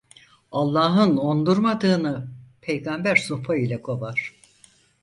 Allah'ın 0.51 1.17
ondurmadığını; 1.17 2.27
Peygamber 2.61 3.15
sopa 3.15 3.55
ile 3.55 3.81
kovar. 3.81 4.35